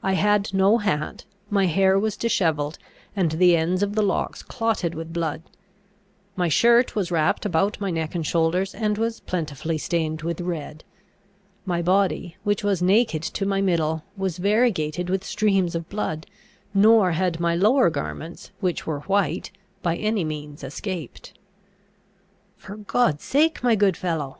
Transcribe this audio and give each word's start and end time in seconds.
I 0.00 0.12
had 0.12 0.54
no 0.54 0.78
hat. 0.78 1.24
My 1.50 1.66
hair 1.66 1.98
was 1.98 2.16
dishevelled, 2.16 2.78
and 3.16 3.32
the 3.32 3.56
ends 3.56 3.82
of 3.82 3.96
the 3.96 4.02
locks 4.02 4.40
clotted 4.44 4.94
with 4.94 5.12
blood. 5.12 5.42
My 6.36 6.46
shirt 6.46 6.94
was 6.94 7.10
wrapped 7.10 7.44
about 7.44 7.80
my 7.80 7.90
neck 7.90 8.14
and 8.14 8.24
shoulders, 8.24 8.76
and 8.76 8.96
was 8.96 9.18
plentifully 9.18 9.78
stained 9.78 10.22
with 10.22 10.40
red. 10.40 10.84
My 11.66 11.82
body, 11.82 12.36
which 12.44 12.62
was 12.62 12.80
naked 12.80 13.22
to 13.24 13.44
my 13.44 13.60
middle, 13.60 14.04
was 14.16 14.38
variegated 14.38 15.10
with 15.10 15.24
streams 15.24 15.74
of 15.74 15.88
blood; 15.88 16.26
nor 16.72 17.10
had 17.10 17.40
my 17.40 17.56
lower 17.56 17.90
garments, 17.90 18.52
which 18.60 18.86
were 18.86 19.00
white, 19.00 19.50
by 19.82 19.96
any 19.96 20.22
means 20.22 20.62
escaped. 20.62 21.36
"For 22.56 22.76
God's 22.76 23.24
sake, 23.24 23.64
my 23.64 23.74
good 23.74 23.96
fellow!" 23.96 24.38